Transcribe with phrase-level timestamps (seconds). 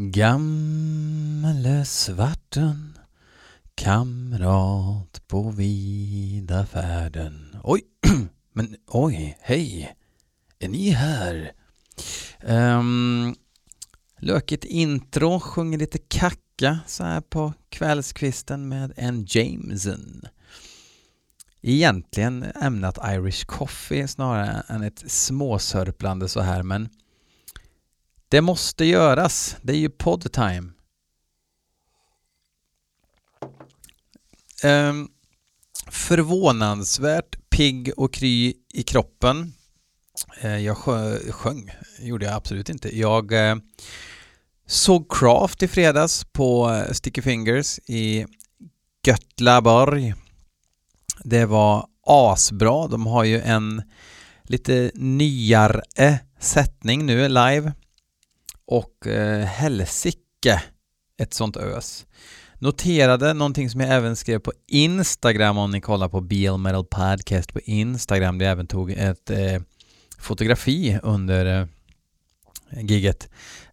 [0.00, 2.98] Gamle svarten
[3.74, 7.80] Kamrat på vida färden Oj,
[8.52, 9.96] men oj, hej
[10.58, 11.52] Är ni här?
[12.42, 13.34] Um,
[14.18, 20.22] lökigt intro, sjunger lite kacka så här på kvällskvisten med en Jameson
[21.62, 26.88] Egentligen ämnat Irish coffee snarare än ett småsörplande så här men
[28.28, 29.56] det måste göras.
[29.62, 30.72] Det är ju poddtime.
[34.64, 35.08] Um, ehm,
[35.90, 39.52] förvånansvärt pigg och kry i kroppen.
[40.44, 41.70] Uh, jag sjö, sjöng,
[42.00, 42.98] gjorde jag absolut inte.
[42.98, 43.56] Jag uh,
[44.66, 48.26] såg Craft i fredags på eh, Sticky Fingers i
[49.06, 50.14] Götlaborg.
[51.24, 52.86] Det var asbra.
[52.86, 53.82] De har ju en
[54.42, 55.82] lite nyare
[56.40, 57.72] sättning nu live
[58.68, 60.62] och eh, helsike
[61.18, 62.06] ett sånt ös.
[62.58, 67.52] Noterade någonting som jag även skrev på Instagram om ni kollar på BL Metal Podcast
[67.52, 68.38] på Instagram.
[68.38, 69.62] där jag även tog ett eh,
[70.18, 71.66] fotografi under eh,
[72.80, 73.28] giget.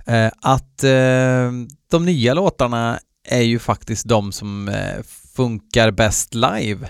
[0.06, 1.52] Eh, att eh,
[1.92, 5.04] de nya låtarna är ju faktiskt de som eh,
[5.36, 6.90] funkar bäst live.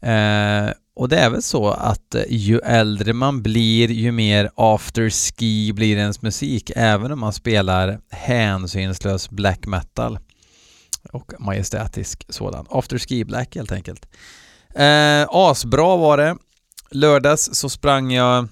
[0.00, 5.72] Eh, och det är väl så att eh, ju äldre man blir ju mer afterski
[5.72, 10.18] blir ens musik även om man spelar hänsynslös black metal
[11.12, 12.66] och majestätisk sådan.
[12.70, 14.06] Afterski black helt enkelt.
[14.74, 16.36] Eh, asbra var det.
[16.90, 18.48] Lördags så sprang jag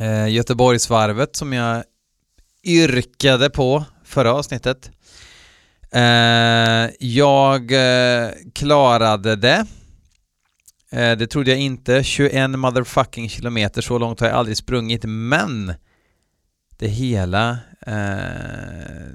[0.00, 1.84] eh, Göteborgsvarvet som jag
[2.64, 4.90] yrkade på förra avsnittet.
[5.92, 9.66] Eh, jag eh, klarade det
[10.94, 12.04] Eh, det trodde jag inte.
[12.04, 15.74] 21 motherfucking kilometer, så långt har jag aldrig sprungit, men
[16.78, 19.08] det hela eh,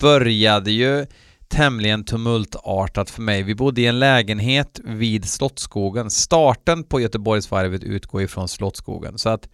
[0.00, 1.06] började ju
[1.48, 3.42] tämligen tumultartat för mig.
[3.42, 6.10] Vi bodde i en lägenhet vid Slottsskogen.
[6.10, 9.48] Starten på Göteborgsvarvet utgår ifrån Slottsskogen, så att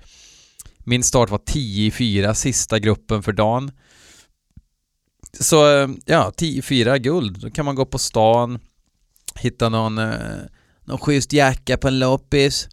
[0.78, 3.70] min start var 10 i 4, sista gruppen för dagen.
[5.40, 7.40] Så eh, ja, 10 i 4 guld.
[7.40, 8.58] Då kan man gå på stan,
[9.34, 10.10] hitta någon eh,
[10.84, 12.68] någon schysst jacka på en loppis.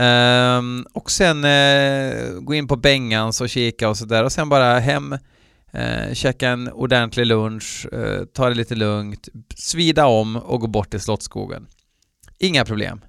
[0.00, 4.78] Um, och sen uh, gå in på Bengans och kika och sådär och sen bara
[4.78, 5.12] hem,
[5.74, 10.90] uh, käka en ordentlig lunch, uh, ta det lite lugnt, svida om och gå bort
[10.90, 11.66] till Slottsskogen.
[12.38, 13.00] Inga problem.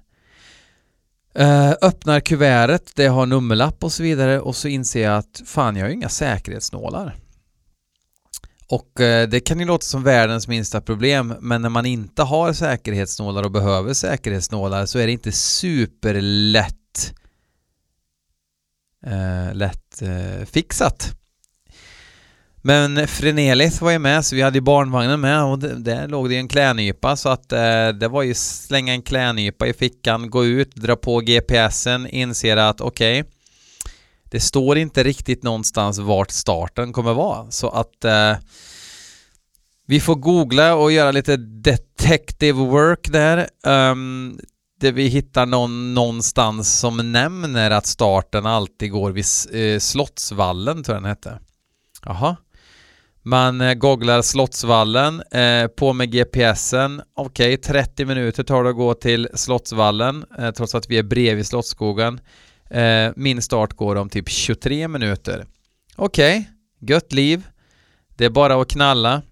[1.38, 5.76] Uh, öppnar kuvertet, det har nummerlapp och så vidare och så inser jag att fan,
[5.76, 7.16] jag har ju inga säkerhetsnålar.
[8.72, 12.52] Och eh, det kan ju låta som världens minsta problem, men när man inte har
[12.52, 17.14] säkerhetsnålar och behöver säkerhetsnålar så är det inte superlätt
[19.06, 21.10] eh, lätt eh, fixat.
[22.56, 26.34] Men Frenelis var ju med, så vi hade ju barnvagnen med och där låg det
[26.34, 30.44] ju en klädnypa så att eh, det var ju slänga en klädnypa i fickan, gå
[30.44, 33.32] ut, dra på GPSen, inser att okej, okay,
[34.32, 38.36] det står inte riktigt någonstans vart starten kommer vara så att eh,
[39.86, 43.48] vi får googla och göra lite detective work där.
[43.66, 44.40] Ehm, um,
[44.80, 50.96] där vi hittar någon någonstans som nämner att starten alltid går vid eh, Slottsvallen, tror
[50.96, 51.38] jag den hette.
[52.04, 52.36] Jaha.
[53.22, 57.02] Man eh, googlar Slottsvallen, eh, på med GPSen.
[57.16, 61.02] Okej, okay, 30 minuter tar det att gå till Slottsvallen, eh, trots att vi är
[61.02, 62.20] bredvid Slottsskogen.
[62.72, 65.46] Eh, min start går om typ 23 minuter.
[65.96, 67.46] Okej, okay, gött liv.
[68.16, 69.22] Det är bara att knalla.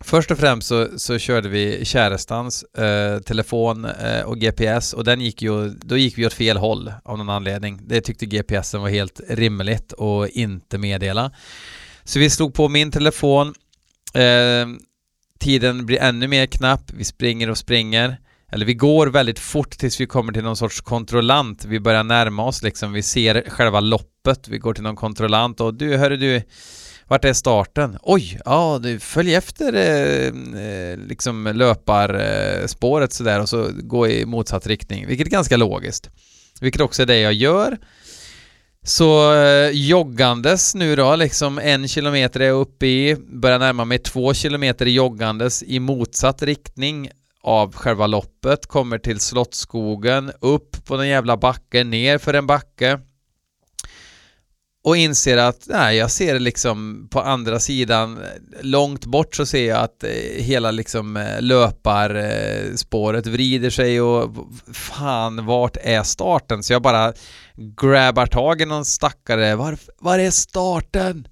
[0.00, 5.20] Först och främst så, så körde vi kärestans eh, telefon eh, och GPS och den
[5.20, 7.80] gick ju, då gick vi åt fel håll av någon anledning.
[7.86, 11.30] Det tyckte GPSen var helt rimligt och inte meddela.
[12.04, 13.54] Så vi slog på min telefon.
[14.14, 14.66] Eh,
[15.38, 16.92] tiden blir ännu mer knapp.
[16.92, 18.18] Vi springer och springer.
[18.52, 21.64] Eller vi går väldigt fort tills vi kommer till någon sorts kontrollant.
[21.64, 22.92] Vi börjar närma oss liksom.
[22.92, 24.48] Vi ser själva loppet.
[24.48, 26.42] Vi går till någon kontrollant och du, hörru du
[27.08, 27.98] vart är starten?
[28.02, 30.26] Oj, ja, du följ efter eh,
[30.62, 36.10] eh, liksom löparspåret sådär och så gå i motsatt riktning, vilket är ganska logiskt.
[36.60, 37.78] Vilket också är det jag gör.
[38.82, 43.98] Så eh, joggandes nu då, liksom en kilometer är jag uppe i, börjar närma mig
[43.98, 47.10] två kilometer joggandes i motsatt riktning
[47.46, 53.00] av själva loppet, kommer till Slottsskogen, upp på den jävla backen, ner för en backe
[54.86, 58.18] och inser att nej, jag ser liksom på andra sidan,
[58.60, 60.10] långt bort så ser jag att eh,
[60.42, 64.36] hela liksom eh, löparspåret vrider sig och
[64.72, 66.62] fan, vart är starten?
[66.62, 67.12] Så jag bara
[67.80, 71.28] grabbar tag i någon stackare, var, var är starten?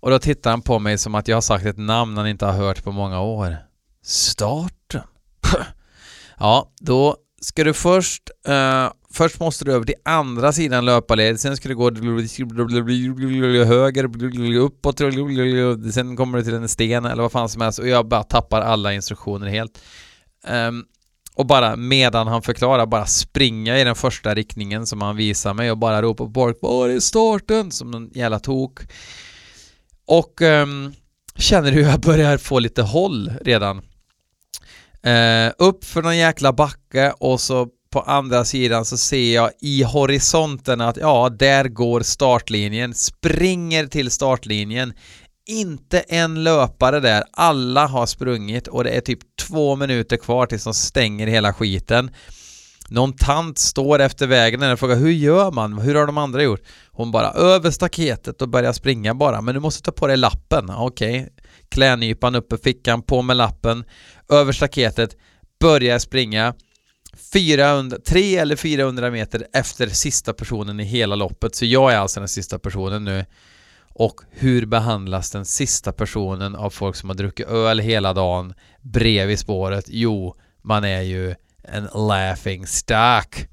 [0.00, 2.46] Och då tittar han på mig som att jag har sagt ett namn han inte
[2.46, 3.56] har hört på många år.
[4.02, 4.79] Start?
[6.38, 8.30] Ja, då ska du först...
[8.48, 11.90] Uh, först måste du över till andra sidan löparled, sen ska du gå
[13.64, 14.98] höger, uppåt,
[15.94, 18.60] sen kommer du till en sten eller vad fan som helst och jag bara tappar
[18.60, 19.82] alla instruktioner helt.
[20.48, 20.84] Um,
[21.34, 25.70] och bara medan han förklarar bara springa i den första riktningen som han visar mig
[25.70, 27.70] och bara ropa på folk Var är starten?
[27.70, 28.80] Som en jävla tok.
[30.06, 30.94] Och um,
[31.36, 33.82] känner hur jag börjar få lite håll redan.
[35.02, 39.82] Eh, upp för någon jäkla backe och så på andra sidan så ser jag i
[39.82, 42.94] horisonten att ja, där går startlinjen.
[42.94, 44.92] Springer till startlinjen.
[45.46, 47.24] Inte en löpare där.
[47.32, 52.10] Alla har sprungit och det är typ två minuter kvar tills de stänger hela skiten.
[52.88, 55.78] Någon tant står efter vägen och frågar hur gör man?
[55.78, 56.60] Hur har de andra gjort?
[56.90, 59.40] Hon bara över staketet och börjar springa bara.
[59.40, 60.70] Men du måste ta på dig lappen.
[60.70, 61.20] Okej.
[61.20, 61.30] Okay.
[61.68, 63.84] Klädnypan uppe fickan, på med lappen.
[64.30, 65.16] Över staketet.
[65.60, 66.54] Börjar springa.
[67.32, 71.54] 400, 3 eller 400 meter efter sista personen i hela loppet.
[71.54, 73.24] Så jag är alltså den sista personen nu.
[73.94, 79.38] Och hur behandlas den sista personen av folk som har druckit öl hela dagen bredvid
[79.38, 79.84] spåret?
[79.88, 83.46] Jo, man är ju en laughing stock.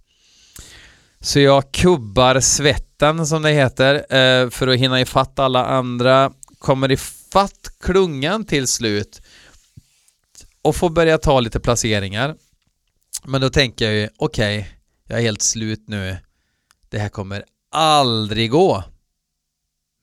[1.19, 6.31] Så jag kubbar svetten som det heter eh, för att hinna ifatt alla andra.
[6.59, 9.21] Kommer ifatt klungan till slut
[10.67, 12.35] och får börja ta lite placeringar.
[13.25, 14.71] Men då tänker jag ju, okej, okay,
[15.07, 16.17] jag är helt slut nu.
[16.89, 18.83] Det här kommer aldrig gå.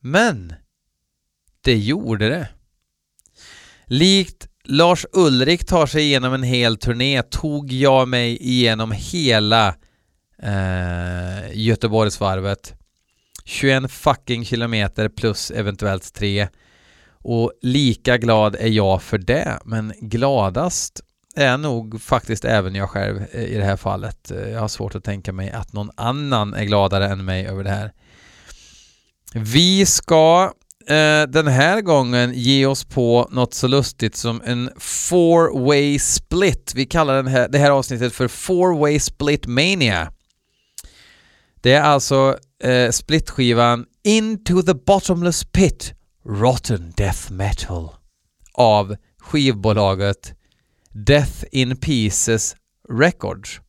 [0.01, 0.53] Men
[1.61, 2.47] det gjorde det.
[3.85, 9.75] Likt Lars Ulrik tar sig igenom en hel turné tog jag mig igenom hela
[10.41, 12.73] eh, Göteborgsvarvet.
[13.45, 16.47] 21 fucking kilometer plus eventuellt tre.
[17.27, 21.01] Och lika glad är jag för det, men gladast
[21.35, 24.31] är nog faktiskt även jag själv eh, i det här fallet.
[24.31, 27.63] Eh, jag har svårt att tänka mig att någon annan är gladare än mig över
[27.63, 27.91] det här.
[29.33, 30.51] Vi ska
[30.87, 36.73] eh, den här gången ge oss på något så lustigt som en four way split.
[36.75, 40.11] Vi kallar den här, det här avsnittet för four way split mania.
[41.61, 45.95] Det är alltså eh, splitskivan Into the bottomless pit
[46.25, 47.89] Rotten Death Metal
[48.53, 50.33] av skivbolaget
[50.91, 52.55] Death in Pieces
[52.89, 53.61] Records.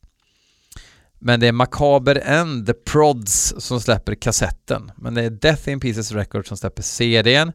[1.19, 4.91] Men det är Macaber and The Prods som släpper kassetten.
[4.95, 7.51] Men det är Death in Pieces Records som släpper CDn.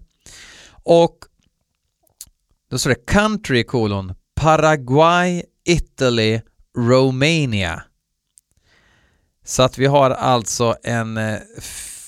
[0.70, 1.18] Och
[2.70, 6.40] då står det Country kolon Paraguay, Italy,
[6.76, 7.82] Romania.
[9.44, 11.38] Så att vi har alltså en eh,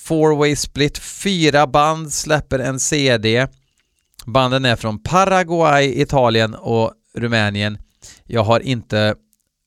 [0.05, 0.97] eh, four way split.
[0.97, 3.47] Fyra band släpper en CD.
[4.25, 7.77] Banden är från Paraguay, Italien och Rumänien.
[8.25, 9.15] Jag har inte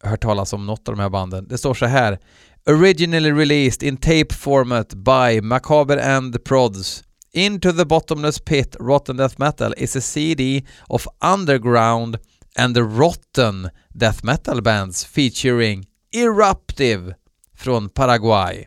[0.04, 1.48] hört talas om något av de här banden.
[1.48, 2.18] Det står så här
[2.66, 7.04] Originally released in tape format by Macabre and the Prods.
[7.32, 12.18] Into the Bottomless Pit Rotten Death Metal is a CD of underground
[12.56, 17.14] and the rotten death metal bands featuring Eruptive
[17.56, 18.66] från Paraguay,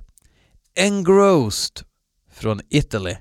[0.76, 1.84] Engrossed
[2.34, 3.16] från Italy,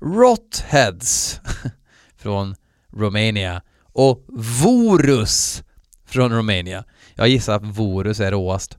[0.00, 1.40] Rotheads
[2.16, 2.56] från
[2.92, 5.62] Romania och Vorus
[6.06, 6.84] från Romania.
[7.14, 8.78] Jag gissar att Vorus är råast.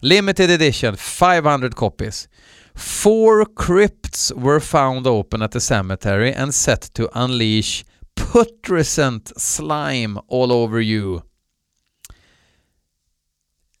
[0.00, 2.28] Limited edition, 500 copies.
[2.74, 7.84] Four crypts were found open at the cemetery and set to unleash
[8.14, 11.22] putrescent slime all over you.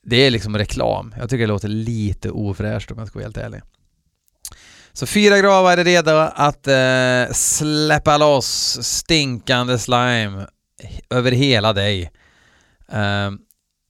[0.02, 1.14] Det är liksom reklam.
[1.18, 3.60] Jag tycker det låter lite ofräscht om jag ska vara helt ärlig.
[4.92, 10.46] Så fyra gravar är redo att eh, släppa loss stinkande slime
[11.10, 12.10] över hela dig.
[12.88, 13.30] Eh,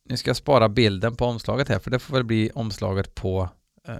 [0.08, 3.48] nu ska jag spara bilden på omslaget här för det får väl bli omslaget på
[3.88, 3.94] eh,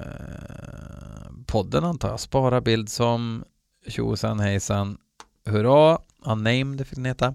[1.47, 2.21] podden antar jag.
[2.21, 3.45] Spara bild som
[3.87, 4.99] tjosan hejsan
[5.45, 7.35] hurra, unnamed fick den heta.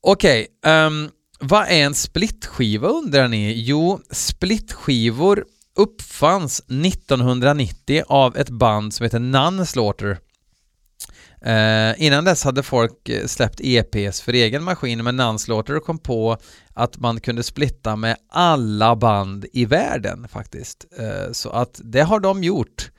[0.00, 3.52] Okej, okay, um, vad är en splitskiva undrar ni?
[3.52, 5.44] Jo, splitskivor
[5.76, 10.18] uppfanns 1990 av ett band som heter Nunslaughter
[11.40, 16.36] Eh, innan dess hade folk eh, släppt EPs för egen maskin men Nunslaughter kom på
[16.74, 20.86] att man kunde splitta med alla band i världen faktiskt.
[20.98, 22.90] Eh, så att det har de gjort.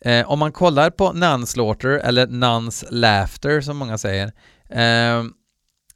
[0.00, 4.32] Eh, om man kollar på Nunslaughter eller Nuns Laughter som många säger
[4.70, 5.24] eh,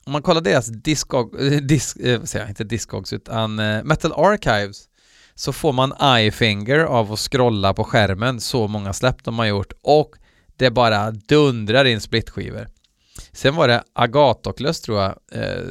[0.09, 2.49] om man kollar deras discog, eh, disc, eh, jag?
[2.49, 4.89] inte discogs utan eh, Metal Archives
[5.35, 9.47] så får man eye finger av att scrolla på skärmen så många släpp de har
[9.47, 10.17] gjort och
[10.57, 12.69] det bara dundrar in splitskivor.
[13.33, 15.65] Sen var det Agatoklös, tror jag, eh,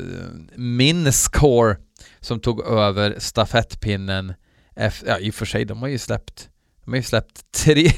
[0.56, 1.78] min score,
[2.20, 4.34] som tog över stafettpinnen.
[4.76, 6.50] Efter, ja, i och för sig, de har ju släppt,
[6.86, 7.92] de har ju släppt tre,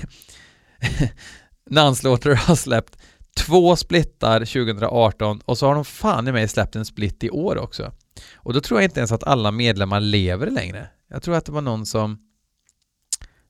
[1.70, 2.98] Nanslåter har släppt
[3.46, 7.58] två splittar 2018 och så har de fan i mig släppt en split i år
[7.58, 7.92] också.
[8.36, 10.88] Och då tror jag inte ens att alla medlemmar lever längre.
[11.08, 12.18] Jag tror att det var någon som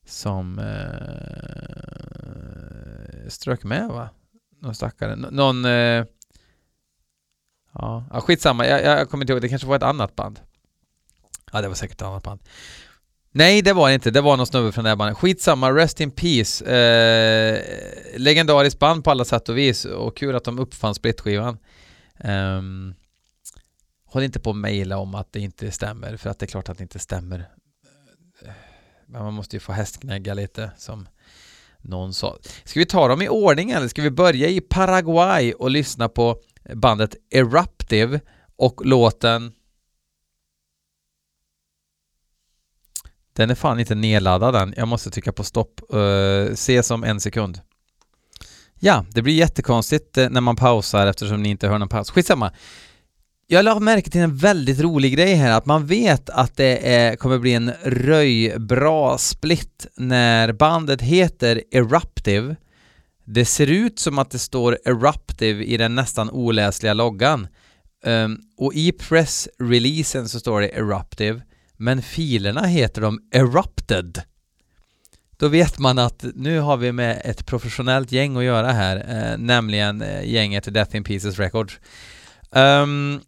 [0.05, 0.89] som eh,
[3.29, 4.09] strök med va?
[4.59, 5.13] Någon stackare.
[5.13, 5.65] N någon...
[5.65, 6.05] Eh,
[7.73, 8.67] ja, skitsamma.
[8.67, 9.41] Jag, jag kommer inte ihåg.
[9.41, 10.39] Det kanske var ett annat band.
[11.51, 12.41] Ja, det var säkert ett annat band.
[13.31, 14.11] Nej, det var det inte.
[14.11, 15.17] Det var någon snubbe från det här bandet.
[15.17, 16.65] Skitsamma, Rest in Peace.
[16.65, 17.63] Eh,
[18.17, 21.57] legendariskt band på alla sätt och vis och kul att de uppfann splitskivan.
[22.19, 22.61] Eh,
[24.05, 26.69] håll inte på att mejla om att det inte stämmer, för att det är klart
[26.69, 27.49] att det inte stämmer.
[29.05, 31.07] Men man måste ju få hästgnägga lite, som
[31.81, 32.37] någon sa.
[32.63, 36.37] Ska vi ta dem i ordning eller ska vi börja i Paraguay och lyssna på
[36.73, 38.19] bandet Eruptive
[38.57, 39.53] och låten
[43.39, 44.73] Den är fan inte nedladdad än.
[44.77, 45.81] Jag måste trycka på stopp.
[45.93, 47.61] Uh, se som en sekund.
[48.79, 52.09] Ja, det blir jättekonstigt eh, när man pausar eftersom ni inte hör någon paus.
[52.09, 52.51] Skitsamma.
[53.47, 57.15] Jag la märke till en väldigt rolig grej här, att man vet att det är,
[57.15, 62.55] kommer bli en röjbra split när bandet heter Eruptive.
[63.25, 67.47] Det ser ut som att det står Eruptive i den nästan oläsliga loggan.
[68.05, 71.41] Um, och i pressreleasen så står det Eruptive
[71.79, 74.21] men filerna heter de Erupted.
[75.37, 79.37] Då vet man att nu har vi med ett professionellt gäng att göra här, eh,
[79.37, 81.79] nämligen eh, gänget Death in Pieces Records.
[82.51, 83.21] Um,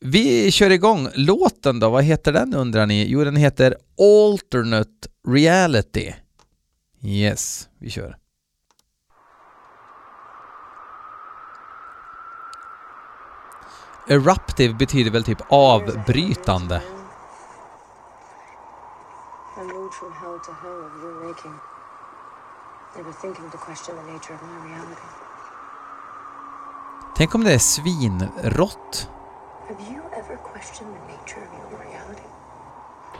[0.00, 1.08] vi kör igång.
[1.14, 3.06] Låten då, vad heter den undrar ni?
[3.08, 6.12] Jo, den heter Alternate Reality.
[7.02, 8.16] Yes, vi kör.
[14.08, 16.82] Eruptive betyder väl typ avbrytande.
[21.32, 21.54] Making.
[22.96, 25.02] Never thinking to question the nature of my reality.
[27.16, 29.08] Tänk om det är svinrått.
[29.68, 32.28] Have you ever questioned the nature of your reality?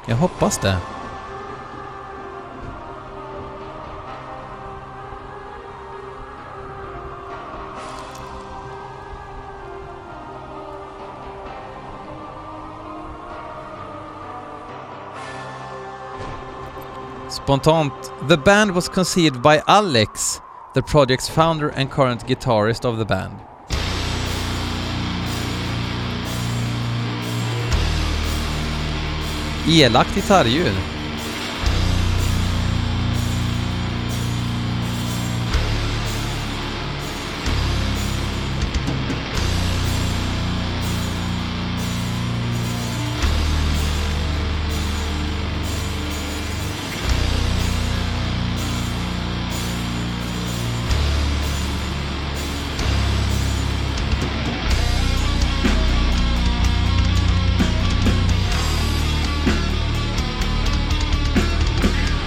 [0.07, 0.78] Jag hoppas det.
[17.32, 20.42] Spontant, the band was conceived by Alex,
[20.74, 23.32] the project's founder and current guitarist of the band.
[29.66, 30.91] Elakt gitarrljud.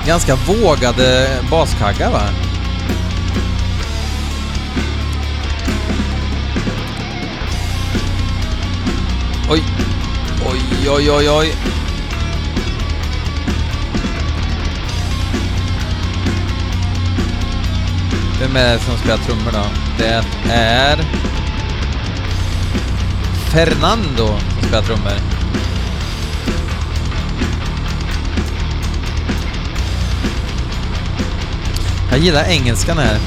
[0.06, 2.22] Ganska vågade baskaggar va?
[9.50, 9.64] Oj,
[10.46, 11.56] oj, oj, oj, oj.
[18.40, 19.66] Vem är det som spelar trummor då?
[19.98, 20.98] Det är...
[23.52, 25.35] Fernando som spelar trummor.
[32.16, 33.18] Jag gillar engelskan här.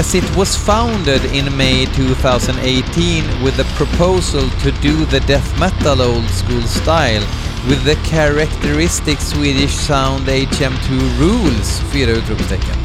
[0.00, 6.00] As it was founded in May 2018 with a proposal to do the death metal
[6.00, 7.22] old school style
[7.68, 12.76] with the characteristic Swedish sound HM2 rules, fyra utropstecken.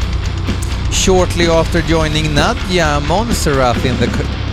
[0.92, 4.08] Shortly after joining Nadja Montserrat in the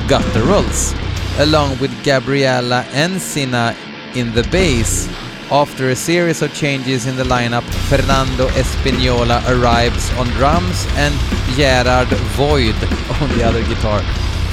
[0.06, 0.94] Gutturals,
[1.38, 3.74] along with Gabriella Encina
[4.14, 5.08] in the bass,
[5.52, 11.12] After a series of changes in the lineup, Fernando Espinola arrives on drums and
[11.56, 12.74] Gerard Void
[13.20, 14.00] on the other guitar,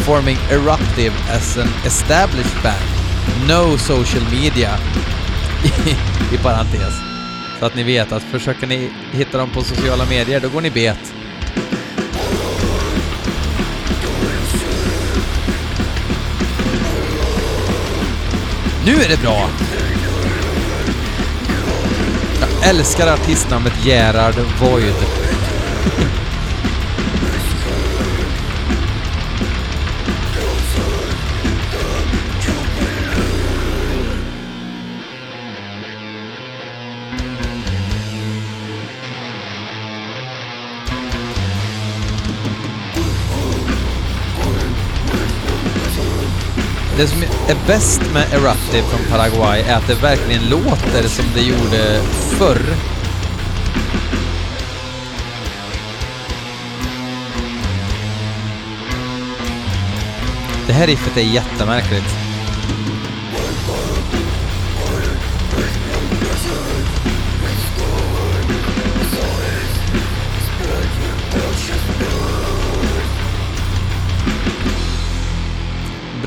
[0.05, 2.83] forming Eruptive as an established band.
[3.47, 4.79] No social media,
[6.33, 6.93] i parentes.
[7.59, 10.69] Så att ni vet att försöker ni hitta dem på sociala medier, då går ni
[10.69, 11.13] bet.
[18.85, 19.49] Nu är det bra!
[22.63, 25.26] Älskar artistnamnet Gerard Void.
[46.97, 51.41] Det som är bäst med Eruptive från Paraguay är att det verkligen låter som det
[51.41, 52.61] gjorde förr.
[60.67, 62.26] Det här riffet är jättemärkligt.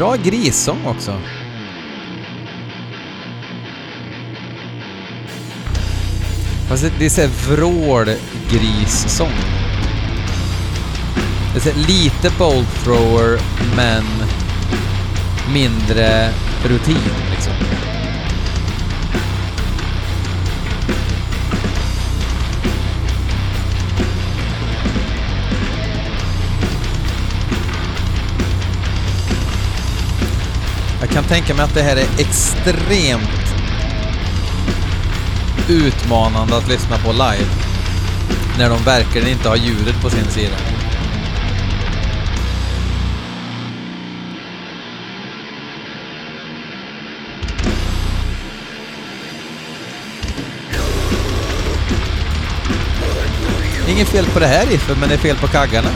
[0.01, 1.19] Bra grissång också.
[6.69, 9.33] Fast det, det är såhär vrålgrissång.
[11.53, 13.41] Det är såhär lite bolt thrower
[13.77, 14.05] men
[15.53, 16.31] mindre
[16.65, 16.97] rutin
[17.31, 17.70] liksom.
[31.31, 33.55] Tänka mig att det här är extremt
[35.69, 37.47] utmanande att lyssna på live.
[38.59, 40.57] När de verkligen inte har ljudet på sin sida.
[53.89, 55.91] Inget fel på det här riffet, men det är fel på kaggarna.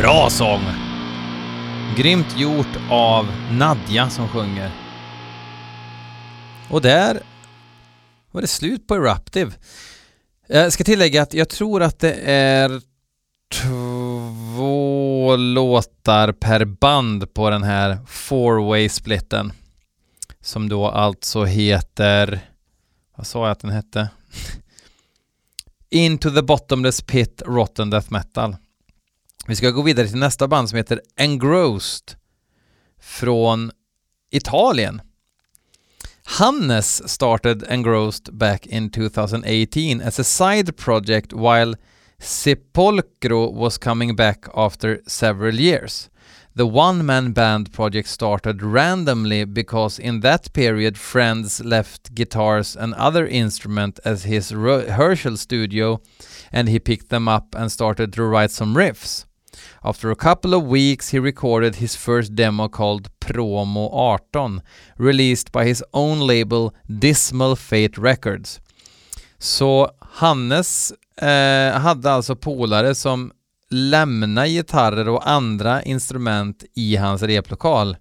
[0.00, 0.60] Bra sång!
[1.96, 4.70] Grymt gjort av Nadja som sjunger.
[6.70, 7.22] Och där
[8.30, 9.52] var det slut på Eruptive.
[10.46, 12.80] Jag ska tillägga att jag tror att det är
[13.52, 19.52] två låtar per band på den här four-way splitten.
[20.40, 22.40] Som då alltså heter...
[23.16, 24.08] Vad sa jag att den hette?
[25.90, 28.56] Into the bottomless pit rotten death metal.
[29.46, 32.16] Vi ska gå vidare till nästa band som heter Engrossed
[33.00, 33.70] från
[34.30, 35.02] Italien.
[36.24, 41.74] Hannes started Engrossed back in 2018 as a side project while
[42.20, 46.10] Sepolcro was coming back after several years.
[46.56, 52.94] The one man band project started randomly because in that period friends left guitars and
[52.94, 56.00] other instruments at his Herschel studio
[56.52, 59.26] and he picked them up and started to write some riffs.
[59.82, 63.88] After a couple of weeks, he recorded his first demo called Promo
[64.34, 64.60] 18,
[64.96, 68.60] released by his own label Dismal Fate Records.
[69.38, 73.32] Så Hannes eh, hade alltså polare som
[73.70, 77.96] lämnade gitarrer och andra instrument i hans replokal.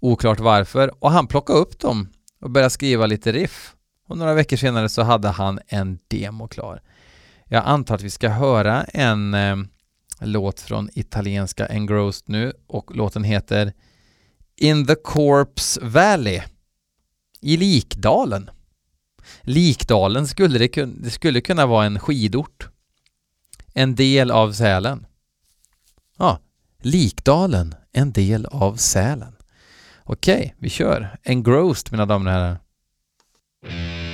[0.00, 1.04] Oklart varför.
[1.04, 2.08] Och han plockade upp dem
[2.40, 3.74] och började skriva lite riff.
[4.08, 6.82] Och några veckor senare så hade han en demo klar.
[7.48, 9.56] Jag antar att vi ska höra en eh,
[10.24, 13.72] låt från italienska Engrossed nu och låten heter
[14.56, 16.42] In the Corpse Valley
[17.40, 18.50] i Likdalen.
[19.40, 22.68] Likdalen skulle det, kun det skulle kunna vara en skidort.
[23.74, 25.06] En del av Sälen.
[26.18, 26.38] Ja,
[26.78, 29.36] Likdalen, en del av Sälen.
[30.04, 31.18] Okej, vi kör.
[31.22, 34.13] Engrossed mina damer och herrar.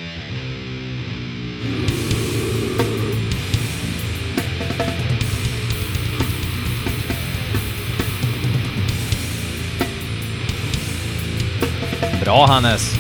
[12.31, 12.95] Bra Hannes!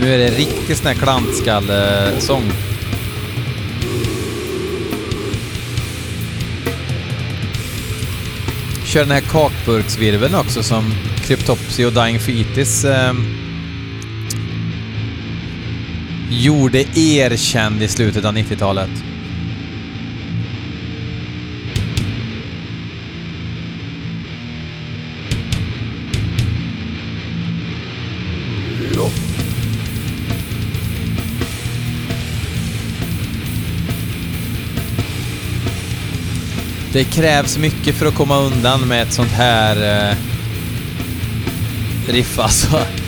[0.00, 2.42] Nu är det riktigt sån här klantskallesång.
[8.84, 13.12] Kör den här kakburksvirveln också som Cryptopsy och Dying Fetus eh,
[16.42, 18.90] gjorde erkänd i slutet av 90-talet.
[36.92, 40.16] Det krävs mycket för att komma undan med ett sånt här eh,
[42.08, 43.01] riff alltså.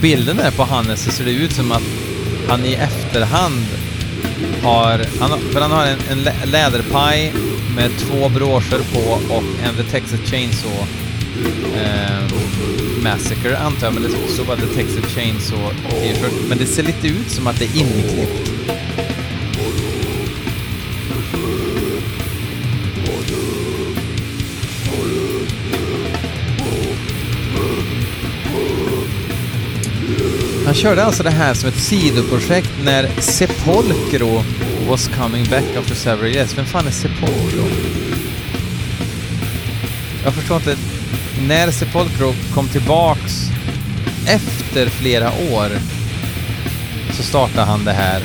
[0.00, 1.82] Bilden där på Hannes så ser det ut som att
[2.48, 3.66] han i efterhand
[4.62, 7.32] har, han, för han har en, en läderpaj
[7.76, 10.86] med två broscher på och en The Texas Chainsaw
[11.76, 12.34] eh,
[13.02, 16.32] Massacre antar jag, men det står bara The Texas Chainsaw t-shirt.
[16.48, 18.50] Men det ser lite ut som att det är inklippt.
[30.78, 34.42] Körde alltså det här som ett sidoprojekt när Sepolcro
[34.88, 36.58] was coming back after several years.
[36.58, 37.64] Vem fan är Sepolcro?
[40.24, 40.76] Jag förstår inte.
[41.46, 43.50] När Sepolcro kom tillbaks
[44.26, 45.70] efter flera år
[47.12, 48.22] så startade han det här.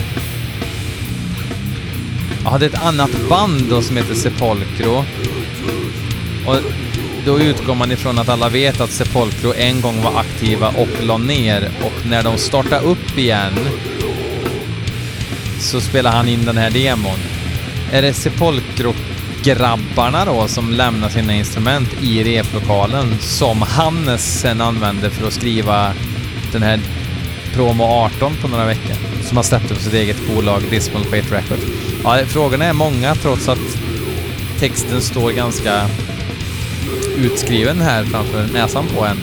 [2.43, 5.05] Jag hade ett annat band då som heter Sepolcro.
[6.47, 6.57] Och
[7.25, 11.17] då utgår man ifrån att alla vet att Sepolcro en gång var aktiva och la
[11.17, 13.53] ner och när de startade upp igen
[15.59, 17.17] så spelade han in den här demon.
[17.91, 25.27] Är det Sepolcro-grabbarna då som lämnar sina instrument i replokalen som Hannes sen använder för
[25.27, 25.93] att skriva
[26.51, 26.79] den här
[27.53, 31.59] Promo 18 på några veckor som han släppte på sitt eget bolag Dismal Fate Record?
[32.03, 33.77] Ja, frågorna är många trots att
[34.59, 35.89] texten står ganska
[37.17, 39.17] utskriven här framför näsan på en.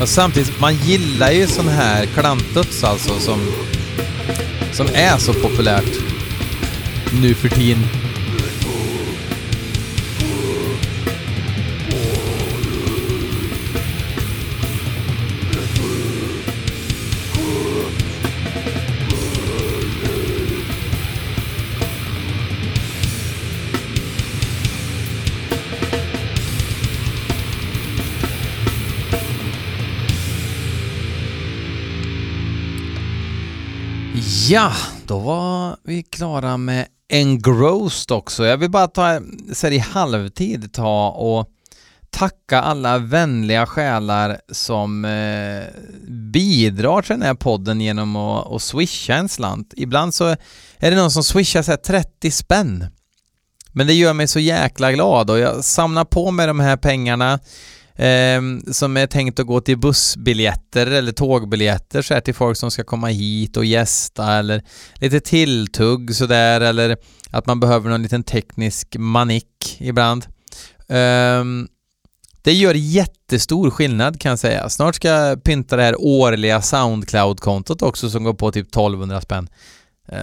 [0.00, 3.40] Och samtidigt, man gillar ju sån här klantuts alltså som,
[4.72, 5.98] som är så populärt
[7.22, 8.01] nu för tiden.
[34.52, 34.72] Ja,
[35.06, 38.46] då var vi klara med Engrossed också.
[38.46, 39.20] Jag vill bara ta,
[39.52, 41.48] så i halvtid ta och
[42.10, 45.64] tacka alla vänliga själar som eh,
[46.08, 49.74] bidrar till den här podden genom att, att swisha en slant.
[49.76, 50.26] Ibland så
[50.78, 52.86] är det någon som swishar så 30 spänn.
[53.72, 57.40] Men det gör mig så jäkla glad och jag samlar på mig de här pengarna
[57.94, 62.70] eh, som är tänkt att gå till bussbiljetter eller tågbiljetter så här till folk som
[62.70, 64.62] ska komma hit och gästa eller
[64.94, 66.96] lite tilltugg sådär eller
[67.30, 70.26] att man behöver någon liten teknisk manick ibland.
[70.88, 71.44] Eh,
[72.42, 74.68] det gör jättestor skillnad kan jag säga.
[74.68, 79.48] Snart ska jag pynta det här årliga Soundcloud-kontot också som går på typ 1200 spänn.
[80.08, 80.18] Eh,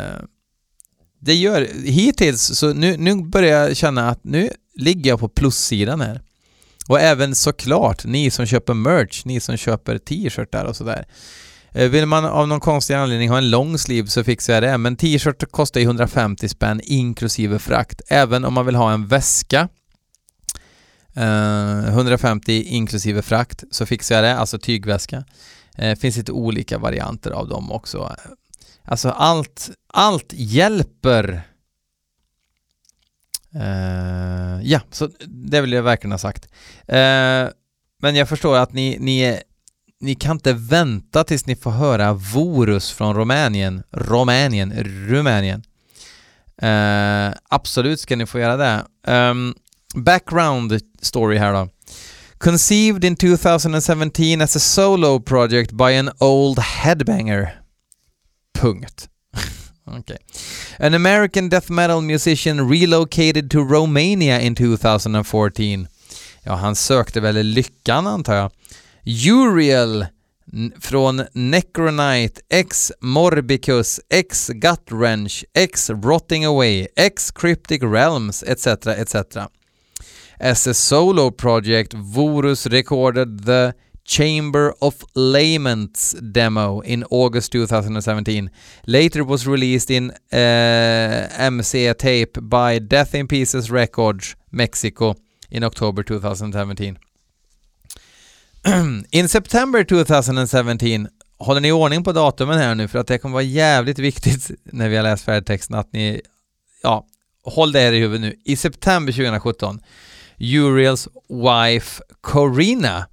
[1.22, 6.02] det gör, hittills så nu, nu börjar jag känna att nu ligger jag på plussidan
[6.02, 6.22] här.
[6.90, 11.06] Och även såklart ni som köper merch, ni som köper t-shirtar och sådär.
[11.72, 14.78] Eh, vill man av någon konstig anledning ha en lång sleeve så fixar jag det,
[14.78, 18.02] men t-shirt kostar ju 150 spänn inklusive frakt.
[18.08, 19.70] Även om man vill ha en väska,
[21.16, 25.24] eh, 150 inklusive frakt, så fixar jag det, alltså tygväska.
[25.76, 28.16] Det eh, finns lite olika varianter av dem också.
[28.86, 31.49] Alltså allt, allt hjälper
[33.56, 36.46] Uh, ja, så det vill jag verkligen ha sagt.
[36.92, 37.50] Uh,
[38.02, 39.42] men jag förstår att ni, ni,
[40.00, 45.64] ni kan inte vänta tills ni får höra Vorus från Rumänien, Rumänien, Rumänien.
[46.64, 48.86] Uh, absolut ska ni få göra det.
[49.12, 49.56] Um,
[49.96, 51.70] background story här då.
[52.38, 57.62] Conceived in 2017 as a solo project by an old headbanger.
[58.60, 59.10] Punkt.
[60.00, 60.18] Okay.
[60.82, 65.88] An American death metal musician relocated to Romania in 2014.
[66.44, 68.52] Ja, han sökte väl lyckan antar jag.
[69.06, 70.06] Uriel
[70.80, 78.88] från Necronite, X Morbicus, X Gutwrench, X Rotting Away, X Cryptic Realms etc.
[78.88, 79.50] etc.
[80.40, 83.74] As a solo project, Vorus recorded the
[84.10, 88.50] Chamber of Laments demo in August 2017.
[88.88, 95.16] Later was released in eh, uh, MC tape by Death in Pieces Records, Mexico,
[95.52, 96.98] in October 2017.
[99.12, 101.08] in September 2017
[101.40, 104.90] Håller ni ordning på datumen här nu för att det kommer vara jävligt viktigt när
[104.90, 106.22] vi har läst färdtexten att ni,
[106.84, 107.06] ja,
[107.44, 108.36] håll det här i huvudet nu.
[108.46, 109.80] I september 2017,
[110.40, 113.06] Uriels wife Corina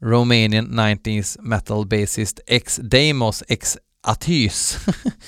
[0.00, 4.78] Romanian 90s metal bassist ex Deimos ex Atys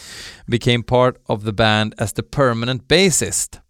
[0.47, 3.61] became part of the band as the permanent bassist.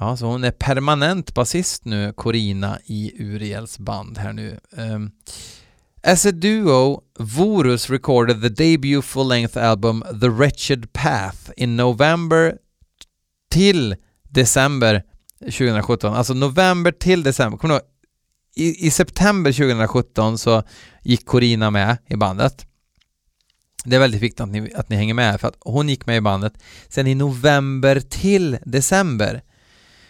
[0.00, 4.58] Ja, så hon är permanent basist nu, Corina, i Uriels band här nu.
[4.70, 5.10] Um,
[6.02, 12.58] As a duo, Vorus recorded the debut full-length album The Wretched Path in November
[13.50, 15.02] till december
[15.40, 16.14] 2017.
[16.14, 17.58] Alltså november till december.
[17.58, 17.97] Kommer du ihåg?
[18.58, 20.62] I, I september 2017 så
[21.02, 22.66] gick Corina med i bandet.
[23.84, 26.16] Det är väldigt viktigt att ni, att ni hänger med för att hon gick med
[26.16, 26.52] i bandet.
[26.88, 29.42] Sen i november till december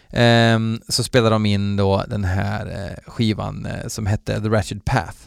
[0.09, 0.59] eh,
[0.89, 5.17] så spelade de in då den här eh, skivan eh, som hette The Ratchet Path.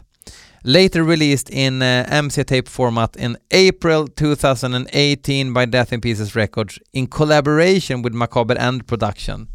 [0.64, 6.36] Later released in eh, uh, MC tape format in April 2018 by Death in Pieces
[6.36, 9.48] Records in collaboration with Macabre End Productions.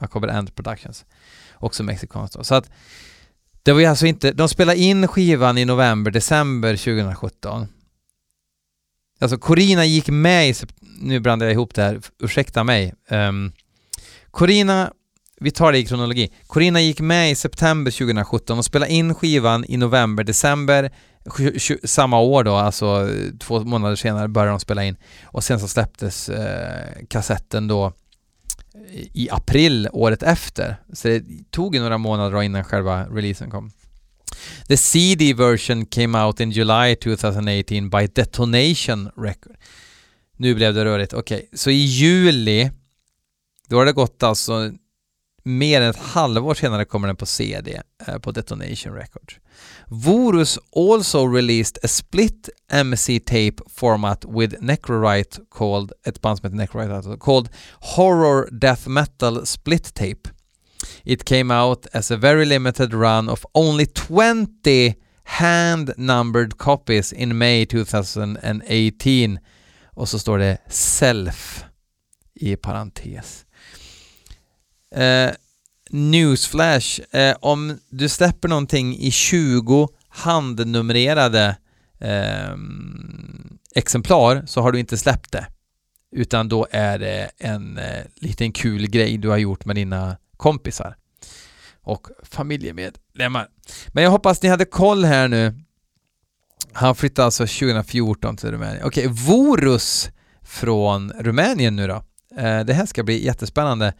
[0.00, 1.04] Macabre End Productions.
[1.60, 2.44] Också mexikanskt då.
[2.44, 2.70] Så att
[3.62, 7.66] det var ju alltså inte, de spelade in skivan i november, december 2017.
[9.20, 10.54] Alltså Corina gick med i,
[11.00, 12.94] nu blandar jag ihop det här, ursäkta mig.
[13.08, 13.52] Um,
[14.30, 14.92] Corina,
[15.40, 16.32] vi tar det i kronologi.
[16.46, 20.90] Corina gick med i september 2017 och spelade in skivan i november, december
[21.84, 24.96] samma år då, alltså eh, två månader senare började de spela in.
[25.24, 27.92] Och sen så släpptes eh, kassetten då
[29.12, 30.76] i april året efter.
[30.92, 33.70] Så det tog ju några månader innan själva releasen kom.
[34.68, 39.56] The CD version came out in July 2018 by Detonation Record.
[40.36, 41.12] Nu blev det rörigt.
[41.12, 41.58] Okej, okay.
[41.58, 42.70] så i juli,
[43.68, 44.72] då har det gått alltså
[45.42, 49.34] mer än ett halvår senare kommer den på CD eh, på Detonation Records.
[49.88, 56.56] Vorus also released a split MC tape format with Necrorite called, ett band som heter
[56.56, 57.48] Necrorite alltså, called
[57.96, 60.30] Horror Death Metal Split Tape.
[61.04, 67.66] It came out as a very limited run of only 20 hand-numbered copies in May
[67.66, 69.38] 2018.
[69.84, 71.64] Och så står det Self
[72.34, 73.46] i parentes.
[74.94, 75.30] Eh,
[75.90, 81.56] newsflash, eh, om du släpper någonting i 20 handnumrerade
[82.00, 82.54] eh,
[83.74, 85.46] exemplar så har du inte släppt det.
[86.12, 90.96] Utan då är det en eh, liten kul grej du har gjort med dina kompisar
[91.82, 93.48] och familjemedlemmar.
[93.88, 95.54] Men jag hoppas ni hade koll här nu.
[96.72, 98.84] Han flyttade alltså 2014 till Rumänien.
[98.84, 100.10] Okej, Vorus
[100.42, 102.02] från Rumänien nu då.
[102.36, 103.94] Eh, det här ska bli jättespännande.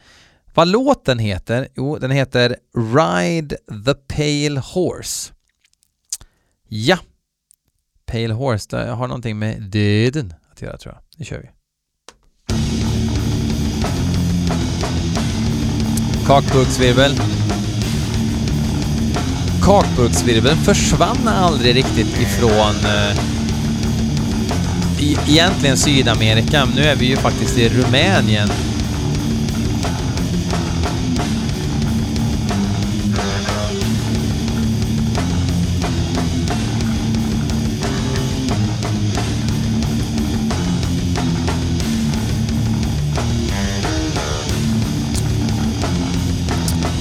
[0.54, 1.68] Vad låten heter?
[1.76, 5.32] Jo, den heter Ride the Pale Horse.
[6.68, 6.98] Ja,
[8.06, 11.02] Pale Horse, det har någonting med döden att göra tror jag.
[11.18, 11.48] Nu kör vi.
[16.26, 17.12] Kakburksvirvel.
[19.62, 23.18] Kakburksvirveln försvann aldrig riktigt ifrån eh,
[25.28, 26.64] egentligen Sydamerika.
[26.76, 28.48] Nu är vi ju faktiskt i Rumänien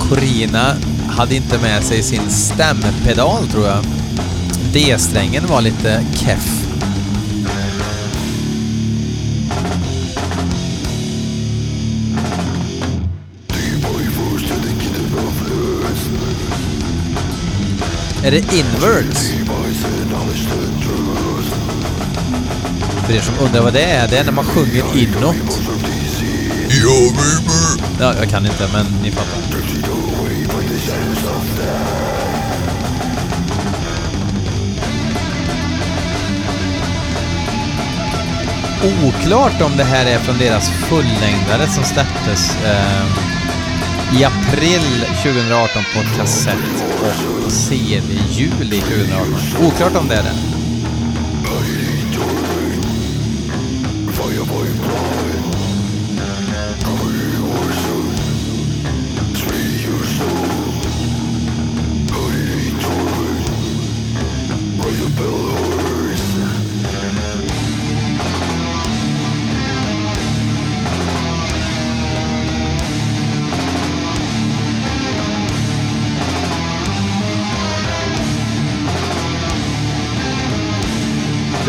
[0.09, 0.75] Corina
[1.09, 3.83] hade inte med sig sin stämpedal tror jag.
[4.73, 6.65] D-strängen var lite keff.
[18.23, 19.33] Är det inverts?
[23.05, 25.35] För er som undrar vad det är, det är när man sjunger inåt.
[27.99, 29.98] Ja, jag kan inte, men ni fattar.
[38.83, 43.05] Oklart om det här är från deras fullängdare som släpptes eh,
[44.19, 46.83] i april 2018 på kassett
[47.45, 49.67] och CD i juli 2018.
[49.67, 50.59] Oklart om det är det.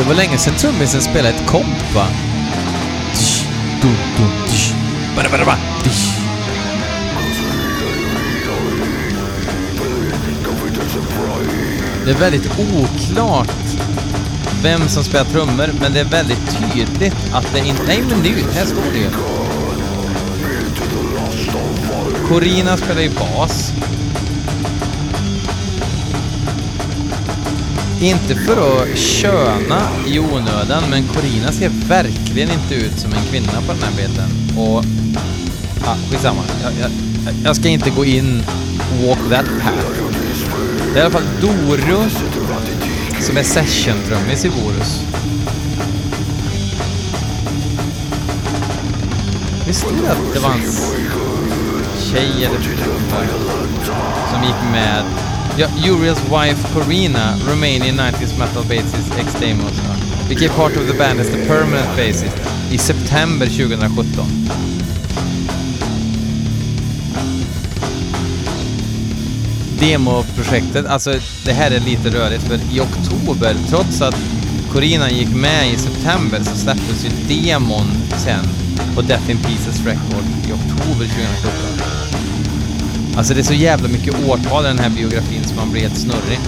[0.01, 2.07] Det var länge sedan trummisen spelade ett komp, va?
[12.05, 13.51] Det är väldigt oklart
[14.63, 17.83] vem som spelar trummor, men det är väldigt tydligt att det inte...
[17.87, 19.11] Nej, men nu, här står det ju.
[22.29, 23.73] Corina spelar ju bas.
[28.01, 33.61] Inte för att köna i onödan, men Corina ser verkligen inte ut som en kvinna
[33.67, 34.31] på den här bilden.
[34.59, 34.85] Och...
[35.85, 36.43] Ja, skitsamma.
[36.63, 36.91] Jag, jag,
[37.45, 38.43] jag ska inte gå in
[39.07, 40.01] walk that path.
[40.93, 42.03] Det är i alla fall Doro
[43.21, 45.01] som är session-trummis i Vorus.
[49.67, 50.95] Visste det att det var hans
[52.13, 52.61] tjej eller
[54.33, 55.05] som gick med
[55.61, 59.73] Ja, Uriel's wife Corina, Romanian 90s metal bassist ex Demos,
[60.29, 62.37] became part of the band as the permanent bassist
[62.71, 64.25] i september 2017.
[69.81, 74.17] Demoprojektet, alltså det här är lite rörigt för i oktober, trots att
[74.73, 77.87] Corina gick med i september så släpptes ju demon
[78.25, 78.45] sen
[78.95, 81.70] på Death in Pieces Record i oktober 2017.
[83.17, 85.99] Alltså det är så jävla mycket årtal i den här biografin så man blir helt
[85.99, 86.39] snurrig.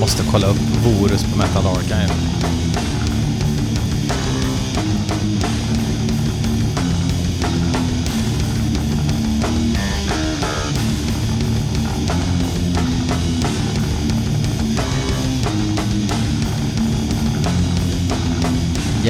[0.00, 2.14] Måste kolla upp Vorus på Metal Archive.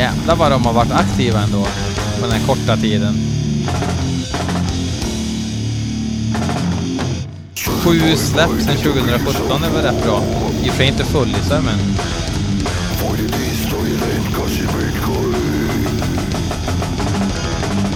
[0.01, 1.67] Jävlar vad de har varit aktiva ändå
[2.21, 3.15] på den här korta tiden.
[7.55, 10.23] Sju släpp sedan 2017 är väl rätt bra.
[10.63, 11.79] I och för sig inte fullisar men...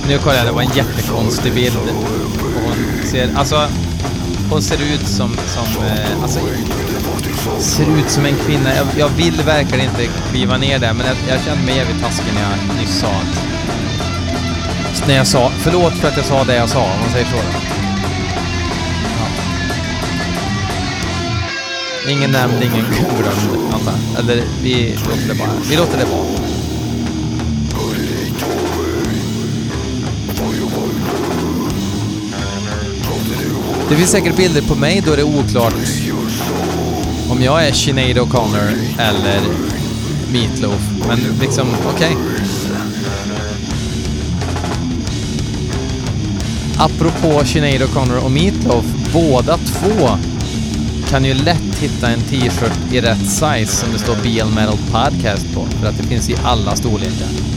[0.09, 1.77] Nu kollar jag, det var en jättekonstig bild.
[2.65, 3.69] Hon ser, alltså,
[4.51, 6.41] hon ser ut som, som eh, alltså,
[7.61, 8.75] ser ut som en kvinna.
[8.77, 12.35] Jag, jag vill verkligen inte kliva ner där, men jag, jag kände mig jävligt taskig
[12.35, 13.55] när jag nyss sa att...
[15.09, 15.51] När jag sa...
[15.59, 17.37] Förlåt för att jag sa det jag sa, om man säger så.
[19.19, 19.27] Ja.
[22.11, 25.51] Ingen nämnd, ingen glömd, antar Eller vi låter det bara...
[25.71, 26.25] Vi låter det vara.
[33.89, 35.75] Det finns säkert bilder på mig då det är oklart
[37.45, 39.41] jag är Sinead O'Connor eller
[40.33, 40.81] Meatloaf.
[41.09, 42.17] Men liksom, okej.
[42.17, 42.45] Okay.
[46.79, 50.09] Apropå Sinead O'Connor och Meatloaf, båda två
[51.11, 55.55] kan ju lätt hitta en t-shirt i rätt size som det står BL Metal Podcast
[55.55, 57.54] på, för att det finns i alla storlekar.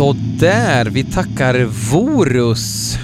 [0.00, 2.94] Så där, vi tackar Vorus.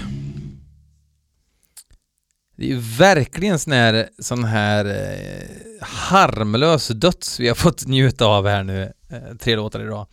[2.57, 5.49] Det är verkligen sån här, sån här eh,
[5.81, 10.07] harmlös döds vi har fått njuta av här nu, eh, tre låtar idag.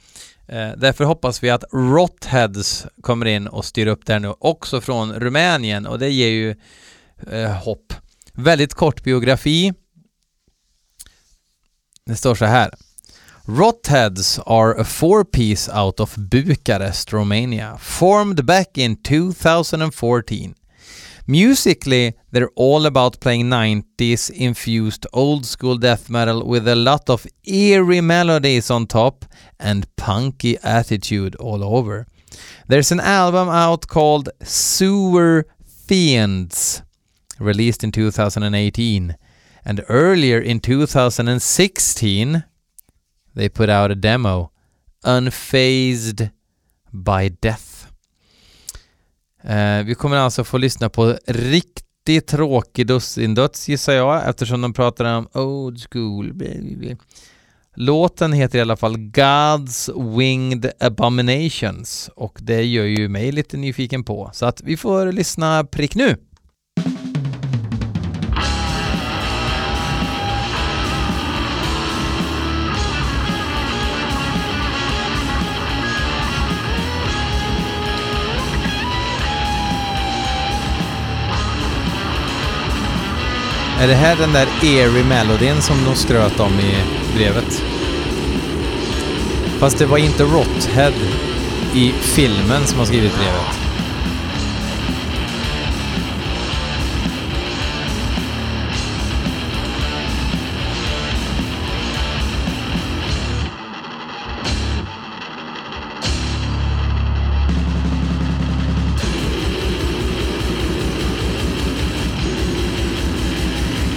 [0.48, 5.14] Eh, därför hoppas vi att Rotheads kommer in och styr upp där nu, också från
[5.14, 6.56] Rumänien och det ger ju
[7.32, 7.94] eh, hopp.
[8.34, 9.74] Väldigt kort biografi.
[12.06, 12.74] Det står så här.
[13.48, 20.56] Rotheads are a four piece out of Bucharest, Romania, formed back in 2014.
[21.28, 27.28] Musically, they're all about playing 90s infused old school death metal with a lot of
[27.44, 29.26] eerie melodies on top
[29.60, 32.08] and punky attitude all over.
[32.70, 36.82] There's an album out called Sewer Fiends,
[37.42, 39.18] released in 2018,
[39.66, 42.46] and earlier in 2016
[43.36, 44.50] they put out a demo,
[45.06, 46.30] Unfazed
[46.92, 47.88] by Death.
[49.44, 55.18] Eh, vi kommer alltså få lyssna på riktigt tråkig dussindöds gissar jag eftersom de pratar
[55.18, 56.34] om old school.
[56.34, 56.96] Baby.
[57.76, 64.04] Låten heter i alla fall God's Winged Abominations och det gör ju mig lite nyfiken
[64.04, 66.18] på så att vi får lyssna prick nu.
[83.84, 86.76] Är det här den där eerie melodin som de skröt om i
[87.16, 87.64] brevet?
[89.60, 90.94] Fast det var inte Rothead
[91.74, 93.73] i filmen som har skrivit brevet.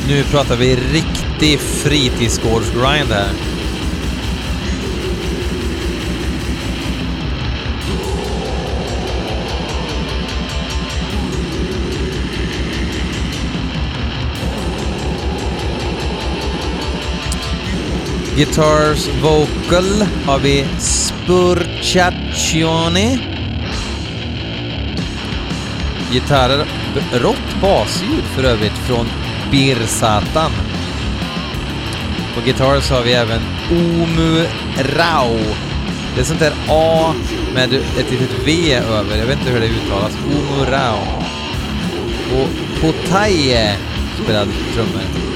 [0.09, 3.31] Nu pratar vi riktig fritidsgårdsgrind här.
[18.37, 23.19] Guitars vocal har vi Spurciaccioni.
[26.13, 26.67] Gitarrer,
[27.13, 29.07] rått basljud för övrigt från
[29.51, 30.51] Birsatan.
[32.35, 33.41] På gitarr så har vi även
[33.71, 34.47] Omu
[34.97, 35.39] Rao.
[36.15, 37.15] Det är sånt där A
[37.55, 40.13] med ett litet V över, jag vet inte hur det uttalas.
[40.27, 41.23] Omu Rao.
[42.33, 42.49] Och
[42.81, 43.77] Potaje
[44.25, 45.27] spelar trummor.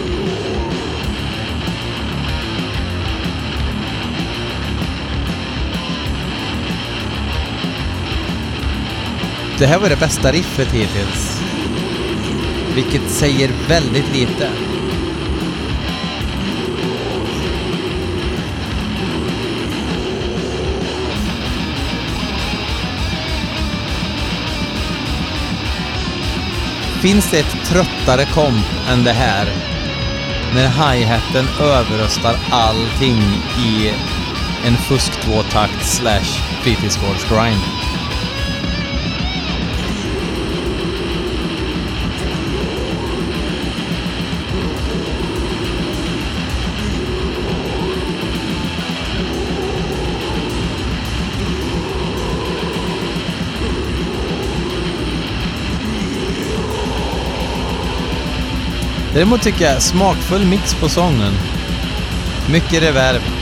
[9.58, 11.39] Det här var det bästa riffet hittills.
[12.74, 14.50] Vilket säger väldigt lite.
[27.02, 29.46] Finns det ett tröttare komp än det här?
[30.54, 33.18] När hi-haten överröstar allting
[33.58, 33.92] i
[34.66, 37.79] en fusk-tvåtakt slash fritidsgårdsgrind.
[59.20, 61.32] Däremot tycker jag smakfull mix på sången.
[62.52, 63.39] Mycket reverb.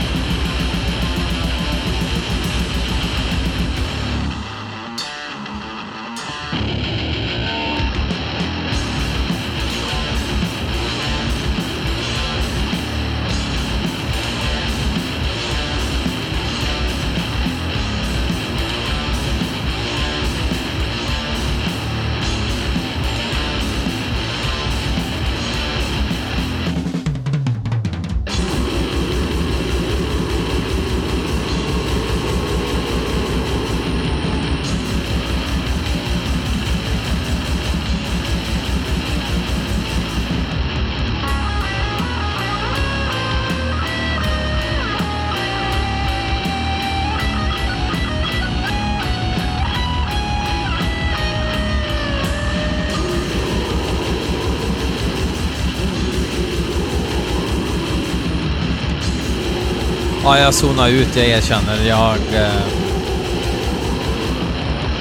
[60.29, 61.87] Ja, jag zonar ut, jag erkänner.
[61.87, 62.17] Jag...
[62.33, 62.67] Eh,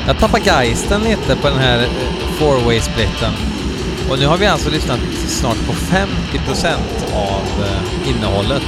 [0.06, 1.88] jag tappar geisten lite på den här eh,
[2.38, 3.32] four way splitten.
[4.10, 6.76] Och nu har vi alltså lyssnat snart på 50%
[7.14, 8.62] av eh, innehållet.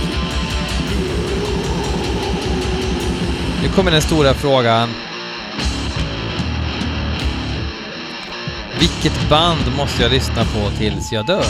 [3.62, 4.88] Nu kommer den stora frågan.
[8.80, 11.44] Vilket band måste jag lyssna på tills jag dör?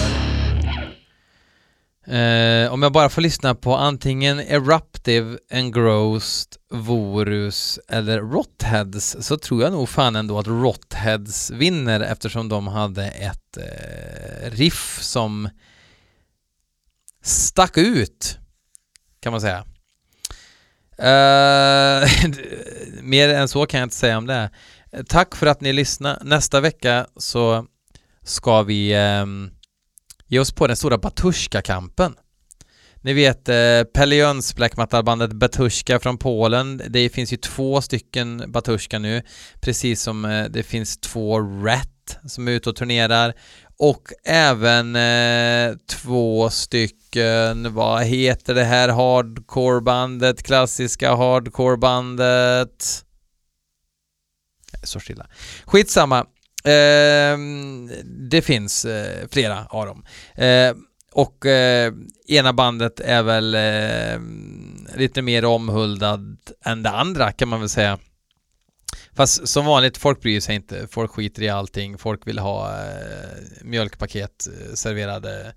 [2.11, 4.41] Eh, om jag bara får lyssna på antingen
[5.01, 12.49] Eruptive, Engrossed, Vorus eller Rotheads så tror jag nog fan ändå att Rotheads vinner eftersom
[12.49, 15.49] de hade ett eh, riff som
[17.23, 18.39] stack ut
[19.21, 19.65] kan man säga.
[20.99, 22.09] Uh,
[23.03, 24.51] mer än så kan jag inte säga om det.
[25.09, 26.19] Tack för att ni lyssnade.
[26.25, 27.67] Nästa vecka så
[28.23, 29.51] ska vi um,
[30.27, 32.15] ge oss på den stora Batushka-kampen.
[33.03, 36.83] Ni vet eh, Pelle Jöns black metal-bandet Batushka från Polen.
[36.89, 39.23] Det finns ju två stycken Batushka nu,
[39.61, 43.35] precis som eh, det finns två Rat som är ute och turnerar
[43.79, 53.05] och även eh, två stycken, vad heter det här hardcore-bandet, klassiska hardcore-bandet?
[54.83, 55.27] Så stilla.
[55.65, 56.19] Skitsamma.
[56.65, 57.39] Eh,
[58.31, 60.05] det finns eh, flera av dem.
[60.35, 60.77] Ehm,
[61.13, 61.93] och eh,
[62.29, 64.21] ena bandet är väl eh,
[64.99, 67.99] lite mer omhuldad än det andra kan man väl säga.
[69.13, 70.87] Fast som vanligt, folk bryr sig inte.
[70.91, 71.99] Folk skiter i allting.
[71.99, 75.55] Folk vill ha eh, mjölkpaket eh, serverade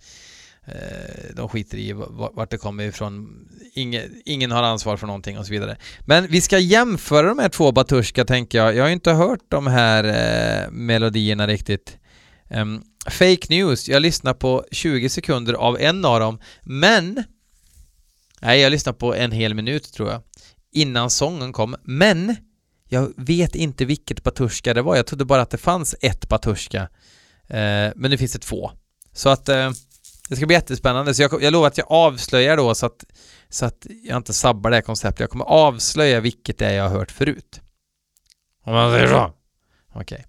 [0.66, 3.48] Eh, de skiter i vart det kommer ifrån.
[3.74, 5.78] Ingen, ingen har ansvar för någonting och så vidare.
[6.06, 8.76] Men vi ska jämföra de här två Batushka tänker jag.
[8.76, 11.98] Jag har inte hört de här eh, melodierna riktigt.
[12.50, 17.24] Um, fake news, jag lyssnar på 20 sekunder av en av dem, men
[18.42, 20.22] Nej, jag lyssnade på en hel minut tror jag
[20.72, 22.36] innan sången kom, men
[22.90, 24.96] jag vet inte vilket Batushka det var.
[24.96, 26.82] Jag trodde bara att det fanns ett Batushka,
[27.48, 28.72] eh, men nu finns det två.
[29.14, 29.72] Så att eh,
[30.30, 33.04] Det ska bli jättespännande, så jag, jag lovar att jag avslöjar då så att,
[33.50, 35.20] så att jag inte sabbar det här konceptet.
[35.20, 37.62] Jag kommer avslöja vilket det är jag har hört förut.
[38.66, 39.34] Om man säger så.
[39.94, 40.26] Okej.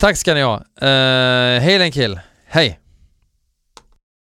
[0.00, 0.54] Tack ska ni ha.
[0.56, 2.20] Uh, hej Lenkil.
[2.46, 2.78] Hej!